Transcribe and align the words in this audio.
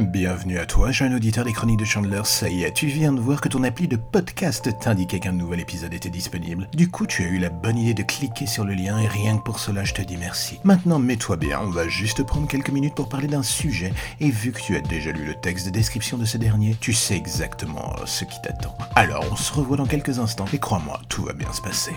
Bienvenue 0.00 0.58
à 0.58 0.66
toi, 0.66 0.92
jeune 0.92 1.12
auditeur 1.12 1.44
des 1.44 1.52
chroniques 1.52 1.80
de 1.80 1.84
Chandler. 1.84 2.20
Ça 2.22 2.48
y 2.48 2.62
est, 2.62 2.72
tu 2.72 2.86
viens 2.86 3.12
de 3.12 3.18
voir 3.18 3.40
que 3.40 3.48
ton 3.48 3.64
appli 3.64 3.88
de 3.88 3.96
podcast 3.96 4.78
t'indiquait 4.78 5.18
qu'un 5.18 5.32
nouvel 5.32 5.58
épisode 5.58 5.92
était 5.92 6.08
disponible. 6.08 6.68
Du 6.72 6.88
coup, 6.88 7.04
tu 7.04 7.24
as 7.24 7.26
eu 7.26 7.38
la 7.38 7.50
bonne 7.50 7.76
idée 7.76 7.94
de 7.94 8.04
cliquer 8.04 8.46
sur 8.46 8.64
le 8.64 8.74
lien 8.74 8.96
et 9.00 9.08
rien 9.08 9.38
que 9.38 9.42
pour 9.42 9.58
cela, 9.58 9.82
je 9.82 9.94
te 9.94 10.02
dis 10.02 10.16
merci. 10.16 10.60
Maintenant, 10.62 11.00
mets-toi 11.00 11.36
bien, 11.36 11.60
on 11.64 11.70
va 11.70 11.88
juste 11.88 12.22
prendre 12.22 12.46
quelques 12.46 12.70
minutes 12.70 12.94
pour 12.94 13.08
parler 13.08 13.26
d'un 13.26 13.42
sujet. 13.42 13.92
Et 14.20 14.30
vu 14.30 14.52
que 14.52 14.60
tu 14.60 14.76
as 14.76 14.80
déjà 14.80 15.10
lu 15.10 15.24
le 15.24 15.34
texte 15.34 15.66
de 15.66 15.72
description 15.72 16.16
de 16.16 16.24
ce 16.24 16.38
dernier, 16.38 16.76
tu 16.80 16.92
sais 16.92 17.16
exactement 17.16 17.96
ce 18.04 18.24
qui 18.24 18.40
t'attend. 18.40 18.78
Alors, 18.94 19.24
on 19.32 19.36
se 19.36 19.52
revoit 19.52 19.78
dans 19.78 19.86
quelques 19.86 20.20
instants 20.20 20.46
et 20.52 20.58
crois-moi, 20.58 21.00
tout 21.08 21.24
va 21.24 21.32
bien 21.32 21.52
se 21.52 21.60
passer. 21.60 21.94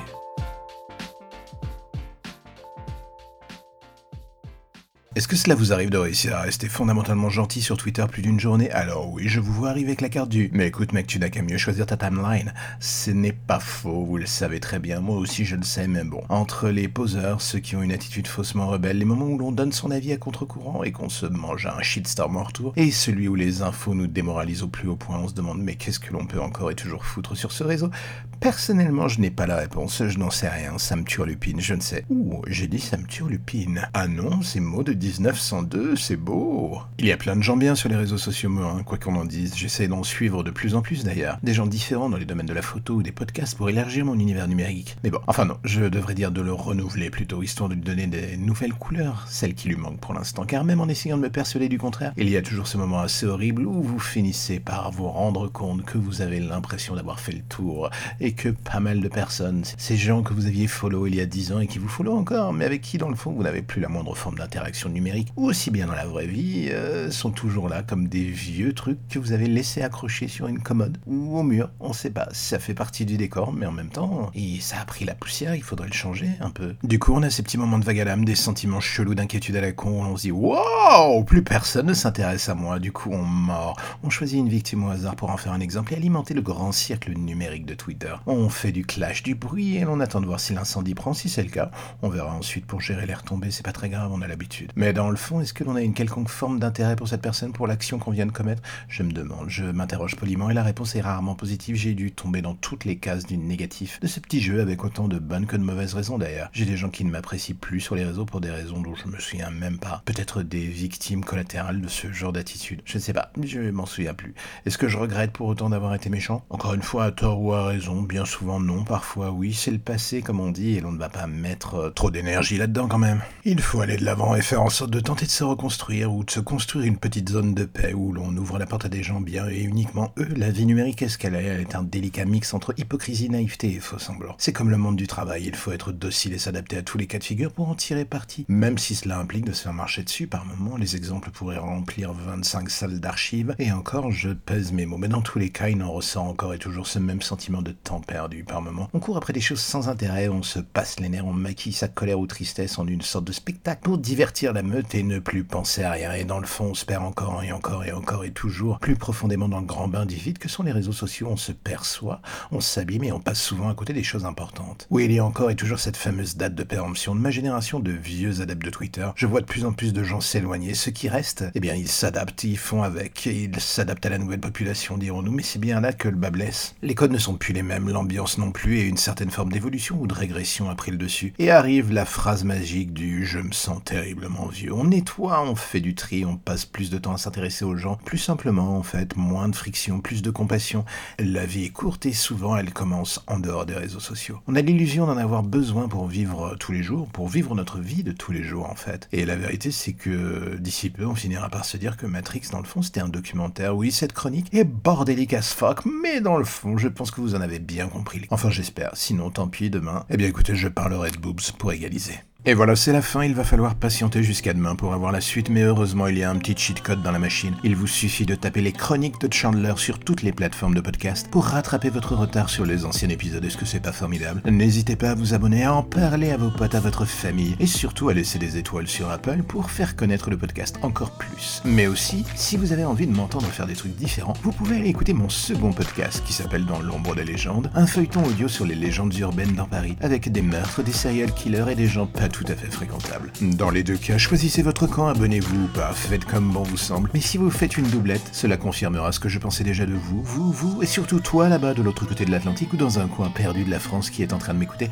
Est-ce 5.22 5.28
que 5.28 5.36
cela 5.36 5.54
vous 5.54 5.72
arrive 5.72 5.92
de 5.92 6.00
réussir 6.00 6.36
à 6.36 6.42
rester 6.42 6.68
fondamentalement 6.68 7.30
gentil 7.30 7.62
sur 7.62 7.78
Twitter 7.78 8.04
plus 8.10 8.24
d'une 8.24 8.40
journée? 8.40 8.72
Alors 8.72 9.08
oui, 9.14 9.26
je 9.28 9.40
vous 9.40 9.54
vois 9.54 9.70
arriver 9.70 9.90
avec 9.90 10.02
la 10.02 10.09
carte 10.09 10.30
du 10.30 10.50
Mais 10.52 10.66
écoute 10.66 10.94
mec, 10.94 11.05
tu 11.05 11.20
n'as 11.20 11.30
qu'à 11.30 11.44
mieux 11.44 11.59
choisir 11.59 11.86
ta 11.86 11.95
timeline. 11.95 12.55
Ce 12.80 13.12
n'est 13.12 13.31
pas 13.31 13.59
faux, 13.59 14.04
vous 14.04 14.18
le 14.18 14.26
savez 14.26 14.59
très 14.59 14.80
bien, 14.80 15.00
moi 15.00 15.18
aussi 15.18 15.45
je 15.45 15.55
le 15.55 15.62
sais, 15.62 15.88
mais 15.88 16.04
bon. 16.04 16.23
Entre 16.30 16.70
les 16.70 16.88
poseurs, 16.88 17.40
ceux 17.40 17.59
qui 17.59 17.76
ont 17.76 17.84
une 17.84 17.92
attitude 17.92 18.26
faussement 18.26 18.66
rebelle, 18.66 18.98
les 18.98 19.05
moments 19.05 19.28
où 19.28 19.38
l'on 19.38 19.52
donne 19.52 19.72
son 19.72 19.92
avis 19.92 20.12
à 20.12 20.18
contre-courant 20.18 20.84
et 20.84 20.92
qu'on 20.92 21.09
se 21.09 21.28
mange 21.28 21.67
un 21.67 21.84
shitstorm 21.84 22.38
en 22.38 22.44
retour, 22.44 22.73
et 22.76 22.90
celui 22.90 23.28
où 23.28 23.36
les 23.36 23.62
infos 23.62 23.94
nous 23.94 24.08
démoralisent 24.08 24.64
au 24.64 24.70
plus 24.70 24.88
haut 24.88 24.95
point, 24.95 25.20
on 25.20 25.28
se 25.28 25.36
demande 25.36 25.62
mais 25.62 25.76
qu'est-ce 25.76 26.00
que 26.00 26.14
l'on 26.14 26.26
peut 26.26 26.42
encore 26.42 26.72
et 26.72 26.76
toujours 26.76 27.06
foutre 27.06 27.38
sur 27.38 27.52
ce 27.52 27.64
réseau? 27.64 27.92
Personnellement, 28.41 29.08
je 29.08 29.22
n'ai 29.22 29.30
pas 29.30 29.45
la 29.45 29.55
réponse, 29.55 30.02
je 30.08 30.18
n'en 30.18 30.31
sais 30.31 30.50
rien, 30.50 30.80
ça 30.80 30.95
me 30.95 31.04
turlupine, 31.04 31.62
je 31.62 31.76
ne 31.76 31.80
sais. 31.80 32.05
Ouh, 32.09 32.41
j'ai 32.48 32.66
dit 32.66 32.80
ça 32.80 32.98
me 32.98 33.05
turlupine. 33.05 33.88
Ah 33.94 34.08
non, 34.08 34.41
ces 34.41 34.59
mots 34.59 34.81
de 34.81 34.94
1902, 34.94 35.95
c'est 35.95 36.16
beau. 36.16 36.80
Il 36.98 37.05
y 37.05 37.12
a 37.12 37.17
plein 37.17 37.36
de 37.36 37.44
gens 37.44 37.55
bien 37.55 37.76
sur 37.76 37.88
les 37.88 37.95
réseaux 37.95 38.17
sociaux, 38.17 38.50
moi, 38.50 38.73
hein, 38.76 38.81
quoi 38.81 38.98
qu'on 38.98 39.16
en 39.16 39.26
dise. 39.26 39.55
J'essaie 39.55 39.88
d'en 39.88 40.02
suivre 40.02 40.41
de 40.41 40.50
plus 40.50 40.73
en 40.73 40.81
plus 40.81 41.04
d'ailleurs. 41.04 41.38
Des 41.44 41.54
gens 41.54 41.67
différents 41.67 42.09
dans 42.09 42.17
les 42.17 42.25
domaines 42.25 42.47
de 42.47 42.53
la 42.53 42.64
photo 42.64 42.95
ou 42.95 43.03
des 43.03 43.12
podcasts 43.12 43.56
pour 43.56 43.69
élargir 43.69 44.06
mon 44.06 44.17
univers 44.17 44.47
numérique. 44.47 44.97
Mais 45.03 45.12
bon, 45.12 45.19
enfin 45.28 45.45
non, 45.45 45.58
je 45.64 45.84
devrais 45.84 46.16
dire 46.16 46.31
de 46.31 46.42
le 46.42 46.52
renouveler 46.52 47.12
plutôt, 47.12 47.44
histoire 47.44 47.69
de 47.69 47.75
lui 47.75 47.84
donner 47.84 48.08
des 48.08 48.38
nouvelles 48.38 48.73
couleurs, 48.73 49.28
celles 49.30 49.53
qui 49.53 49.67
lui 49.67 49.75
manquent 49.75 50.00
pour 50.00 50.16
l'instant. 50.16 50.45
Car 50.45 50.64
même 50.64 50.81
en 50.81 50.88
essayant 50.88 51.17
de 51.17 51.22
me 51.22 51.30
persuader 51.30 51.69
du 51.69 51.78
contraire, 51.78 52.12
il 52.17 52.28
y 52.28 52.38
a 52.38 52.42
toujours 52.42 52.66
ce 52.66 52.80
moment 52.80 53.02
assez 53.02 53.28
horrible 53.28 53.67
où 53.67 53.84
vous 53.84 54.00
finissez 54.00 54.59
par 54.59 54.89
vous 54.89 55.09
rendre 55.09 55.47
compte 55.47 55.86
que 55.86 56.00
vous 56.00 56.23
avez 56.23 56.39
l'impression 56.39 56.95
d'avoir 56.95 57.19
fait 57.19 57.34
le 57.34 57.42
tour 57.42 57.92
que 58.34 58.50
pas 58.50 58.80
mal 58.80 59.02
de 59.02 59.08
personnes, 59.08 59.64
ces 59.78 59.98
gens 59.98 60.24
que 60.24 60.34
vous 60.34 60.46
aviez 60.46 60.68
follow 60.68 61.08
il 61.08 61.16
y 61.16 61.22
a 61.22 61.26
10 61.26 61.54
ans 61.54 61.60
et 61.60 61.68
qui 61.68 61.80
vous 61.80 61.88
follow 61.88 62.16
encore, 62.16 62.54
mais 62.54 62.66
avec 62.66 62.82
qui 62.82 62.98
dans 62.98 63.10
le 63.10 63.16
fond 63.16 63.32
vous 63.32 63.44
n'avez 63.44 63.62
plus 63.62 63.82
la 63.82 63.90
moindre 63.90 64.16
forme 64.16 64.38
d'interaction 64.38 64.90
numérique, 64.90 65.30
ou 65.36 65.48
aussi 65.48 65.72
bien 65.72 65.88
dans 65.88 65.96
la 65.96 66.06
vraie 66.06 66.28
vie, 66.28 66.70
euh, 66.72 67.12
sont 67.12 67.32
toujours 67.32 67.70
là 67.70 67.84
comme 67.84 68.08
des 68.08 68.24
vieux 68.24 68.74
trucs 68.74 69.00
que 69.09 69.20
vous 69.20 69.32
avez 69.32 69.48
laissés 69.48 69.82
accrochés 69.82 70.28
sur 70.28 70.48
une 70.48 70.59
commode 70.59 70.98
ou 71.08 71.38
au 71.38 71.44
mur. 71.44 71.70
On 71.80 71.94
sait 71.94 72.09
pas, 72.09 72.30
ça 72.32 72.59
fait 72.59 72.74
partie 72.74 73.06
du 73.06 73.18
décor, 73.18 73.54
mais 73.54 73.66
en 73.66 73.72
même 73.72 73.90
temps, 73.90 74.32
et 74.34 74.59
ça 74.59 74.80
a 74.82 74.86
pris 74.86 75.06
la 75.06 75.16
poussière, 75.16 75.56
il 75.56 75.64
faudrait 75.64 75.88
le 75.88 75.94
changer 75.94 76.30
un 76.40 76.50
peu. 76.50 76.76
Du 76.84 77.00
coup, 77.00 77.14
on 77.14 77.24
a 77.24 77.30
ces 77.30 77.44
petits 77.44 77.58
moments 77.58 77.80
de 77.80 77.86
vague 77.86 78.00
à 78.00 78.06
l'âme, 78.06 78.26
des 78.26 78.36
sentiments 78.36 78.80
chelous 78.80 79.16
d'inquiétude 79.16 79.56
à 79.56 79.62
la 79.62 79.72
con, 79.72 80.04
on 80.04 80.18
se 80.18 80.24
dit 80.24 80.32
Wow 80.32 81.24
Plus 81.24 81.44
personne 81.44 81.88
ne 81.88 81.94
s'intéresse 81.94 82.50
à 82.50 82.56
moi, 82.56 82.80
du 82.80 82.92
coup 82.92 83.09
on 83.12 83.24
mord. 83.24 83.78
On 84.04 84.09
choisit 84.09 84.40
une 84.40 84.50
victime 84.50 84.84
au 84.84 84.90
hasard 84.90 85.16
pour 85.16 85.30
en 85.30 85.38
faire 85.38 85.54
un 85.54 85.59
exemple 85.59 85.94
et 85.94 85.98
alimenter 85.98 86.34
le 86.34 86.42
grand 86.42 86.72
cercle 86.72 87.14
numérique 87.18 87.66
de 87.66 87.74
Twitter. 87.74 88.14
On 88.27 88.50
fait 88.50 88.72
du 88.72 88.86
clash, 88.86 89.23
du 89.23 89.33
bruit 89.33 89.77
et 89.77 89.81
l'on 89.81 90.00
attend 90.00 90.22
de 90.22 90.27
voir 90.27 90.39
si 90.39 90.53
l'incendie 90.53 90.94
prend. 90.94 91.14
Si 91.14 91.27
c'est 91.27 91.44
le 91.44 91.50
cas, 91.50 91.72
on 92.02 92.09
verra 92.09 92.33
ensuite 92.33 92.66
pour 92.66 92.81
gérer 92.81 93.05
l'air 93.05 93.23
tombé, 93.23 93.50
c'est 93.50 93.66
pas 93.66 93.72
très 93.72 93.89
grave, 93.89 94.11
on 94.13 94.22
a 94.22 94.28
l'habitude. 94.28 94.72
Mais 94.75 94.94
dans 94.94 95.09
le 95.09 95.16
fond, 95.16 95.41
est-ce 95.41 95.53
que 95.53 95.63
l'on 95.63 95.75
a 95.75 95.81
une 95.81 95.94
quelconque 95.94 96.30
forme 96.30 96.59
d'intérêt 96.59 96.95
pour 96.95 97.08
cette 97.08 97.22
personne, 97.22 97.52
pour 97.52 97.67
l'action 97.67 97.97
qu'on 97.97 98.11
vient 98.11 98.25
de 98.25 98.31
commettre? 98.31 98.61
Je 98.88 99.03
me 99.03 99.11
demande, 99.11 99.50
je 99.50 99.63
m'interroge 99.63 100.16
poliment 100.16 100.50
et 100.50 100.53
la 100.53 100.63
réponse 100.63 100.95
est 100.95 101.02
rarement 101.02 101.36
positive. 101.36 101.75
J'ai 101.75 101.94
dû 101.94 102.11
tomber 102.11 102.41
dans 102.41 102.53
toutes 102.53 102.86
les 102.86 102.97
cases 102.97 103.25
du 103.25 103.38
négatif 103.38 104.00
de 104.00 104.08
ce 104.08 104.19
petit 104.19 104.41
jeu 104.41 104.61
avec 104.61 104.83
autant 104.83 105.08
de 105.08 105.17
bonnes 105.17 105.47
que 105.47 105.58
de 105.58 105.63
mauvaises 105.63 105.94
raisons 105.94 106.17
d'ailleurs. 106.17 106.50
J'ai 106.53 106.66
des 106.66 106.78
gens 106.78 106.90
qui 106.90 107.03
ne 107.03 107.12
m'apprécient 107.12 107.56
plus 107.59 107.79
sur 107.79 107.96
les 107.96 108.06
réseaux 108.06 108.25
pour 108.25 108.41
des 108.41 108.51
raisons 108.51 108.81
dont 108.81 108.96
je 108.96 109.07
me 109.07 109.19
souviens 109.19 109.50
même 109.50 109.79
pas. 109.79 110.03
Peut-être 110.06 110.44
des 110.44 110.67
victimes 110.67 111.25
collatérales 111.25 111.81
de 111.81 111.88
ce 111.88 112.12
genre 112.12 112.34
d'attitude. 112.34 112.81
Je 112.85 112.97
ne 112.97 113.01
sais 113.01 113.13
pas, 113.13 113.31
je 113.41 113.72
m'en 113.72 113.85
souviens 113.85 114.13
plus. 114.13 114.35
Est-ce 114.66 114.78
que 114.78 114.88
je 114.88 114.97
regrette 114.97 115.31
pour 115.31 115.47
autant 115.47 115.69
d'avoir 115.69 115.96
été 115.96 116.09
méchant? 116.09 116.46
Encore 116.50 116.73
une 116.73 116.84
fois, 116.84 117.06
à 117.06 117.12
tort 117.12 117.41
ou 117.41 117.53
à 117.53 117.66
raison, 117.66 118.01
bien 118.11 118.25
souvent 118.25 118.59
non, 118.59 118.83
parfois 118.83 119.31
oui, 119.31 119.53
c'est 119.53 119.72
le 119.72 119.77
passé 119.77 120.22
comme 120.22 120.41
on 120.41 120.51
dit 120.51 120.75
et 120.75 120.81
l'on 120.81 120.91
ne 120.91 120.97
va 120.97 121.07
pas 121.07 121.27
mettre 121.27 121.75
euh, 121.75 121.89
trop 121.91 122.11
d'énergie 122.11 122.57
là-dedans 122.57 122.89
quand 122.89 122.97
même. 122.97 123.22
Il 123.45 123.61
faut 123.61 123.79
aller 123.79 123.95
de 123.95 124.03
l'avant 124.03 124.35
et 124.35 124.41
faire 124.41 124.61
en 124.61 124.69
sorte 124.69 124.91
de 124.91 124.99
tenter 124.99 125.25
de 125.25 125.31
se 125.31 125.45
reconstruire 125.45 126.13
ou 126.13 126.25
de 126.25 126.29
se 126.29 126.41
construire 126.41 126.85
une 126.85 126.97
petite 126.97 127.29
zone 127.29 127.53
de 127.53 127.63
paix 127.63 127.94
où 127.94 128.11
l'on 128.11 128.35
ouvre 128.35 128.59
la 128.59 128.66
porte 128.66 128.83
à 128.83 128.89
des 128.89 129.01
gens 129.01 129.22
bien 129.22 129.47
et 129.47 129.61
uniquement 129.61 130.11
eux. 130.17 130.27
La 130.35 130.51
vie 130.51 130.66
numérique 130.66 131.01
escalée 131.01 131.45
elle 131.45 131.61
est 131.61 131.73
un 131.73 131.83
délicat 131.83 132.25
mix 132.25 132.53
entre 132.53 132.73
hypocrisie, 132.77 133.29
naïveté 133.29 133.75
et 133.75 133.79
faux 133.79 133.97
semblant. 133.97 134.35
C'est 134.38 134.51
comme 134.51 134.72
le 134.72 134.78
monde 134.78 134.97
du 134.97 135.07
travail, 135.07 135.45
il 135.45 135.55
faut 135.55 135.72
être 135.72 135.93
docile 135.93 136.33
et 136.33 136.38
s'adapter 136.38 136.75
à 136.75 136.81
tous 136.81 136.97
les 136.97 137.07
cas 137.07 137.17
de 137.17 137.23
figure 137.23 137.53
pour 137.53 137.69
en 137.69 137.75
tirer 137.75 138.03
parti. 138.03 138.43
Même 138.49 138.78
si 138.78 138.93
cela 138.93 139.19
implique 139.19 139.45
de 139.45 139.53
se 139.53 139.63
faire 139.63 139.73
marcher 139.73 140.03
dessus 140.03 140.28
par 140.28 140.43
moments, 140.43 140.75
les 140.75 140.97
exemples 140.97 141.31
pourraient 141.31 141.57
remplir 141.57 142.11
25 142.11 142.69
salles 142.69 142.99
d'archives 142.99 143.55
et 143.57 143.72
encore 143.72 144.11
je 144.11 144.31
pèse 144.31 144.73
mes 144.73 144.85
mots, 144.85 144.97
mais 144.97 145.07
dans 145.07 145.22
tous 145.22 145.39
les 145.39 145.49
cas 145.49 145.69
il 145.69 145.81
en 145.81 145.93
ressort 145.93 146.25
encore 146.25 146.53
et 146.53 146.59
toujours 146.59 146.88
ce 146.88 146.99
même 146.99 147.22
sentiment 147.22 147.61
de 147.61 147.72
temps 147.72 148.00
perdu 148.01 148.44
par 148.44 148.62
moments. 148.62 148.89
On 148.94 149.00
court 149.00 149.17
après 149.17 149.34
des 149.34 149.41
choses 149.41 149.62
sans 149.62 149.89
intérêt, 149.89 150.28
on 150.28 150.44
se 150.44 150.59
passe 150.59 151.00
les 151.00 151.09
nerfs, 151.09 151.25
on 151.25 151.34
maquille 151.34 151.73
sa 151.73 151.88
colère 151.88 152.19
ou 152.19 152.28
tristesse 152.28 152.79
en 152.79 152.88
une 152.88 153.01
sorte 153.01 153.25
de 153.25 153.31
spectacle 153.31 153.81
pour 153.84 153.97
divertir 153.97 154.53
la 154.53 154.63
meute 154.63 154.94
et 154.95 155.03
ne 155.03 155.19
plus 155.19 155.44
penser 155.44 155.84
à 155.84 155.91
rien. 155.91 156.13
Et 156.13 156.23
dans 156.23 156.40
le 156.40 156.47
fond, 156.47 156.66
on 156.66 156.73
se 156.73 156.85
perd 156.85 157.03
encore 157.03 157.44
et 157.44 157.51
encore 157.51 157.85
et 157.85 157.91
encore 157.91 158.25
et 158.25 158.31
toujours 158.31 158.79
plus 158.79 158.95
profondément 158.95 159.47
dans 159.47 159.59
le 159.59 159.66
grand 159.66 159.88
bain 159.88 160.06
du 160.06 160.16
vide 160.16 160.38
que 160.38 160.50
sont 160.50 160.63
les 160.63 160.72
réseaux 160.72 160.91
sociaux. 160.91 161.28
On 161.31 161.38
se 161.38 161.51
perçoit, 161.51 162.22
on 162.51 162.59
s'abîme 162.59 163.03
et 163.03 163.11
on 163.11 163.19
passe 163.19 163.41
souvent 163.41 163.69
à 163.69 163.75
côté 163.75 163.94
des 163.94 164.03
choses 164.03 164.25
importantes. 164.25 164.88
Oui, 164.90 165.06
il 165.06 165.11
y 165.11 165.19
a 165.19 165.25
encore 165.25 165.50
et 165.50 165.56
toujours 165.56 165.79
cette 165.79 165.97
fameuse 165.97 166.35
date 166.38 166.56
de 166.56 166.63
péremption 166.63 167.16
de 167.16 167.19
ma 167.19 167.31
génération 167.31 167.79
de 167.79 167.91
vieux 167.91 168.41
adeptes 168.41 168.66
de 168.66 168.69
Twitter. 168.69 169.07
Je 169.16 169.25
vois 169.25 169.41
de 169.41 169.45
plus 169.45 169.66
en 169.66 169.73
plus 169.73 169.94
de 169.94 170.03
gens 170.03 170.22
s'éloigner. 170.22 170.73
Ceux 170.73 170.91
qui 170.91 171.09
restent, 171.09 171.45
eh 171.53 171.59
bien, 171.59 171.75
ils 171.75 171.88
s'adaptent, 171.88 172.44
ils 172.44 172.57
font 172.57 172.84
avec, 172.84 173.25
ils 173.25 173.59
s'adaptent 173.59 174.06
à 174.06 174.09
la 174.09 174.17
nouvelle 174.17 174.40
population, 174.40 174.97
dirons-nous. 174.97 175.31
Mais 175.31 175.44
c'est 175.44 175.59
bien 175.59 175.81
là 175.81 175.94
que 175.94 176.09
le 176.09 176.16
bas 176.16 176.31
blesse. 176.31 176.75
Les 176.81 176.95
codes 176.95 177.11
ne 177.11 177.17
sont 177.17 177.35
plus 177.35 177.53
les 177.53 177.63
mêmes, 177.63 177.88
l'ambiance 177.91 178.38
non 178.38 178.52
plus 178.52 178.79
et 178.79 178.88
une 178.88 178.97
certaine 178.97 179.31
forme 179.31 179.52
d'évolution 179.52 179.97
ou 180.00 180.07
de 180.07 180.13
régression 180.13 180.69
a 180.69 180.75
pris 180.75 180.91
le 180.91 180.97
dessus. 180.97 181.34
Et 181.40 181.52
arrive 181.52 181.91
la 181.91 182.06
phrase 182.06 182.44
magique 182.44 182.94
du 182.94 183.25
je 183.25 183.40
me 183.40 183.52
sens 183.52 183.84
terriblement 183.84 184.47
vieux. 184.47 184.74
On 184.74 184.85
nettoie, 184.85 185.44
on 185.44 185.56
fait 185.56 185.79
du 185.79 185.96
tri, 185.96 186.25
on 186.25 186.38
passe 186.38 186.66
plus 186.66 186.90
de 186.90 186.97
temps 186.97 187.13
à 187.13 187.18
s'intéresser 187.18 187.66
aux 187.66 187.75
gens, 187.75 187.97
plus 188.06 188.18
simplement 188.18 188.78
en 188.78 188.84
fait, 188.84 189.16
moins 189.16 189.50
de 189.50 189.56
friction, 189.56 190.02
plus 190.02 190.22
de 190.22 190.31
compassion. 190.31 190.85
La 191.19 191.46
vie 191.46 191.66
est 191.66 191.69
courte 191.69 192.06
et 192.06 192.13
souvent 192.13 192.56
elle 192.56 192.74
commence 192.74 193.24
en 193.28 193.40
dehors 193.40 193.66
des 193.66 193.75
réseaux 193.75 194.00
sociaux. 194.00 194.40
On 194.47 194.56
a 194.56 194.62
l'illusion 194.62 195.06
d'en 195.06 195.18
avoir 195.18 195.44
besoin 195.44 195.88
pour 195.88 196.08
vivre 196.08 196.56
tous 196.59 196.72
les 196.72 196.84
jours, 196.84 197.08
pour 197.08 197.28
vivre 197.28 197.56
notre 197.56 197.79
vie 197.79 198.03
de 198.03 198.12
tous 198.12 198.31
les 198.31 198.44
jours 198.44 198.69
en 198.69 198.75
fait. 198.75 199.08
Et 199.12 199.25
la 199.25 199.35
vérité 199.35 199.72
c'est 199.72 199.94
que 199.94 200.58
d'ici 200.58 200.90
peu 200.90 201.06
on 201.06 201.16
finira 201.16 201.50
par 201.50 201.66
se 201.66 201.78
dire 201.78 201.97
que 201.97 202.06
Matrix 202.06 202.44
dans 202.52 202.59
le 202.59 202.66
fond 202.66 202.81
c'était 202.81 203.02
un 203.02 203.09
documentaire. 203.09 203.75
Oui, 203.75 203.91
cette 203.91 204.13
chronique 204.13 204.53
est 204.53 204.63
bordélique 204.63 205.34
as 205.34 205.53
fuck, 205.53 205.85
mais 205.85 206.22
dans 206.22 206.38
le 206.38 206.46
fond 206.46 206.78
je 206.78 206.88
pense 206.88 207.12
que 207.12 207.22
vous 207.22 207.35
en 207.35 207.41
avez 207.41 207.59
bien 207.72 207.88
compris. 207.88 208.22
Enfin 208.30 208.50
j'espère, 208.50 208.92
sinon 208.94 209.30
tant 209.30 209.48
pis 209.48 209.70
demain. 209.70 210.06
Eh 210.09 210.18
bien 210.18 210.28
écoutez, 210.28 210.56
je 210.56 210.68
parlerai 210.68 211.12
de 211.12 211.18
boobs 211.18 211.52
pour 211.58 211.72
égaliser. 211.72 212.16
Et 212.44 212.56
voilà, 212.56 212.75
c'est 212.75 212.91
la 212.91 213.03
fin, 213.03 213.24
il 213.24 213.35
va 213.35 213.44
falloir 213.44 213.75
patienter 213.75 214.24
jusqu'à 214.24 214.53
demain 214.53 214.74
pour 214.74 214.96
avoir 214.96 215.12
la 215.12 215.22
suite, 215.22 215.52
mais 215.52 215.62
heureusement 215.62 216.07
il 216.07 216.18
y 216.18 216.24
a 216.24 216.31
un 216.31 216.38
petit 216.38 216.56
cheat 216.57 216.81
code 216.81 217.03
dans 217.03 217.12
la 217.12 217.19
machine. 217.19 217.53
Il 217.63 217.75
vous 217.75 217.85
suffit 217.85 218.25
de 218.25 218.34
taper 218.34 218.62
les 218.62 218.72
chroniques 218.72 219.22
de 219.22 219.31
Chandler 219.31 219.74
sur 219.75 220.00
toutes 220.00 220.24
les 220.24 220.31
plateformes 220.31 220.74
de 220.74 220.81
podcast 220.81 221.28
pour 221.29 221.46
rattraper 221.46 221.90
votre 221.91 222.16
retard 222.16 222.50
sur 222.50 222.66
les 222.66 222.84
anciens 222.84 223.09
épisodes. 223.09 223.46
Est-ce 223.46 223.57
que 223.57 223.66
c'est 223.68 223.79
pas 223.79 223.91
formidable? 223.91 224.41
N'hésitez 224.50 224.96
pas 224.96 225.12
à 225.12 225.13
vous 225.13 225.35
abonner, 225.35 225.66
à 225.66 225.75
en 225.75 225.84
parler 225.84 226.31
à 226.31 226.38
vos 226.38 226.50
potes, 226.50 226.74
à 226.74 226.79
votre 226.79 227.06
famille, 227.06 227.56
et 227.59 227.68
surtout 227.68 228.09
à 228.09 228.16
laisser 228.16 228.40
des 228.40 228.58
étoiles 228.58 228.88
sur 228.88 229.12
Apple 229.12 229.44
pour 229.44 229.69
faire 229.69 229.96
connaître 229.96 230.31
le 230.31 230.38
podcast 230.38 230.79
encore 230.81 231.12
plus. 231.12 231.62
Mais 231.63 231.85
aussi, 231.85 232.25
si 232.34 232.58
vous 232.58 232.73
avez 232.73 232.85
envie 232.85 233.06
de 233.06 233.16
m'entendre 233.16 233.46
faire 233.46 233.68
des 233.68 233.75
trucs 233.75 233.96
différents, 233.96 234.34
vous 234.41 234.52
pouvez 234.52 234.78
aller 234.78 234.90
écouter 234.90 235.14
mon 235.14 235.29
second 235.29 235.73
podcast 235.73 236.23
qui 236.26 236.34
s'appelle 236.34 236.66
Dans 236.66 236.79
l'ombre 236.79 237.14
des 237.14 237.23
légendes, 237.23 237.70
un 237.76 237.85
feuilleton 237.85 238.23
audio 238.26 238.47
sur 238.47 238.66
les 238.66 238.73
légendes 238.73 239.16
urbaines 239.20 239.53
dans 239.53 239.67
Paris, 239.67 239.96
avec 240.02 240.32
des 240.32 240.41
meurtres, 240.41 240.82
des 240.82 240.91
serial 240.91 241.32
killers 241.35 241.66
et 241.70 241.76
des 241.76 241.88
gens 241.88 242.08
pas 242.08 242.30
tout 242.31 242.45
à 242.47 242.55
fait 242.55 242.72
fréquentable. 242.72 243.31
Dans 243.41 243.69
les 243.69 243.83
deux 243.83 243.97
cas, 243.97 244.17
choisissez 244.17 244.61
votre 244.61 244.87
camp, 244.87 245.07
abonnez-vous 245.07 245.66
ou 245.66 245.67
pas, 245.67 245.93
faites 245.93 246.25
comme 246.25 246.51
bon 246.51 246.63
vous 246.63 246.78
semble. 246.78 247.09
Mais 247.13 247.22
si 247.22 247.37
vous 247.37 247.51
faites 247.51 247.78
une 247.78 247.87
doublette, 247.87 248.29
cela 248.31 248.57
confirmera 248.57 249.11
ce 249.11 249.19
que 249.19 249.29
je 249.29 249.39
pensais 249.39 249.63
déjà 249.63 249.85
de 249.85 249.93
vous, 249.93 250.22
vous, 250.23 250.51
vous, 250.51 250.81
et 250.81 250.85
surtout 250.85 251.19
toi 251.19 251.49
là-bas 251.49 251.73
de 251.73 251.81
l'autre 251.81 252.05
côté 252.05 252.25
de 252.25 252.31
l'Atlantique 252.31 252.73
ou 252.73 252.78
dans 252.78 252.99
un 252.99 253.07
coin 253.07 253.29
perdu 253.29 253.63
de 253.63 253.69
la 253.72 253.79
France 253.79 254.09
qui 254.09 254.23
est 254.23 254.33
en 254.33 254.37
train 254.37 254.53
de 254.53 254.59
m'écouter. 254.59 254.89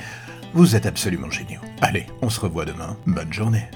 Vous 0.53 0.75
êtes 0.75 0.85
absolument 0.85 1.29
géniaux. 1.29 1.61
Allez, 1.81 2.07
on 2.21 2.29
se 2.29 2.39
revoit 2.39 2.65
demain. 2.65 2.97
Bonne 3.05 3.31
journée. 3.31 3.69